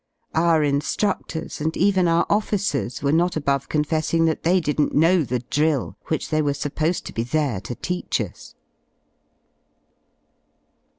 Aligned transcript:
Our 0.33 0.61
in^rudlors, 0.61 1.61
and 1.61 1.77
even 1.77 2.07
our 2.07 2.25
officers, 2.27 3.03
were 3.03 3.11
not 3.11 3.35
above 3.35 3.65
I 3.69 3.71
confessing 3.73 4.25
that 4.25 4.41
they 4.41 4.59
didn't 4.59 4.95
know 4.95 5.21
the 5.23 5.41
drill 5.51 5.95
which 6.07 6.31
they 6.31 6.41
were 6.41 6.47
y 6.57 6.57
supposed 6.57 7.05
to 7.05 7.13
be 7.13 7.21
there 7.21 7.61
to 7.61 7.75
teach 7.75 8.19
us. 8.19 8.55